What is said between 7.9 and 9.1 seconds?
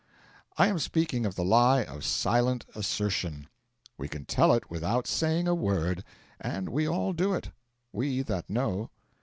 we that know.